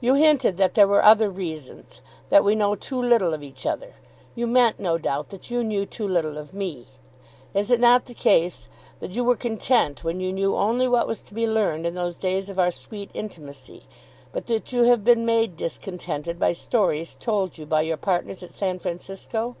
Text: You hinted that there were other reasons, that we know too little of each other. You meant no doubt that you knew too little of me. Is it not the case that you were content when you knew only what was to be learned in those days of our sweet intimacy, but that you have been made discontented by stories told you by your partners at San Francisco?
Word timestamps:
You 0.00 0.14
hinted 0.14 0.56
that 0.56 0.74
there 0.74 0.88
were 0.88 1.04
other 1.04 1.30
reasons, 1.30 2.02
that 2.28 2.42
we 2.42 2.56
know 2.56 2.74
too 2.74 3.00
little 3.00 3.32
of 3.32 3.44
each 3.44 3.66
other. 3.66 3.94
You 4.34 4.48
meant 4.48 4.80
no 4.80 4.98
doubt 4.98 5.28
that 5.28 5.48
you 5.48 5.62
knew 5.62 5.86
too 5.86 6.08
little 6.08 6.38
of 6.38 6.52
me. 6.54 6.88
Is 7.54 7.70
it 7.70 7.78
not 7.78 8.06
the 8.06 8.14
case 8.14 8.66
that 8.98 9.12
you 9.12 9.22
were 9.22 9.36
content 9.36 10.02
when 10.02 10.18
you 10.18 10.32
knew 10.32 10.56
only 10.56 10.88
what 10.88 11.06
was 11.06 11.22
to 11.22 11.34
be 11.34 11.46
learned 11.46 11.86
in 11.86 11.94
those 11.94 12.16
days 12.18 12.48
of 12.48 12.58
our 12.58 12.72
sweet 12.72 13.12
intimacy, 13.14 13.84
but 14.32 14.46
that 14.48 14.72
you 14.72 14.82
have 14.90 15.04
been 15.04 15.24
made 15.24 15.56
discontented 15.56 16.36
by 16.40 16.52
stories 16.52 17.14
told 17.14 17.56
you 17.56 17.64
by 17.64 17.82
your 17.82 17.96
partners 17.96 18.42
at 18.42 18.50
San 18.50 18.80
Francisco? 18.80 19.54